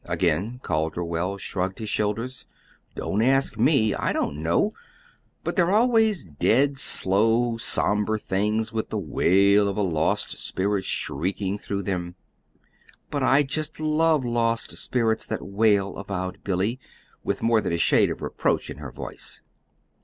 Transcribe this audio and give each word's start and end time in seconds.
Again 0.05 0.59
Calderwell 0.63 1.37
shrugged 1.37 1.77
his 1.77 1.91
shoulders. 1.91 2.47
"Don't 2.95 3.21
ask 3.21 3.59
me. 3.59 3.93
I 3.93 4.11
don't 4.11 4.37
know. 4.41 4.73
But 5.43 5.55
they're 5.55 5.69
always 5.69 6.25
dead 6.25 6.79
slow, 6.79 7.57
somber 7.57 8.17
things, 8.17 8.73
with 8.73 8.89
the 8.89 8.97
wail 8.97 9.67
of 9.67 9.77
a 9.77 9.83
lost 9.83 10.39
spirit 10.39 10.85
shrieking 10.85 11.59
through 11.59 11.83
them." 11.83 12.15
"But 13.11 13.21
I 13.21 13.43
just 13.43 13.79
love 13.79 14.25
lost 14.25 14.75
spirits 14.75 15.27
that 15.27 15.45
wail," 15.45 15.95
avowed 15.97 16.43
Billy, 16.43 16.79
with 17.23 17.43
more 17.43 17.61
than 17.61 17.71
a 17.71 17.77
shade 17.77 18.09
of 18.09 18.23
reproach 18.23 18.71
in 18.71 18.77
her 18.77 18.91
voice. 18.91 19.39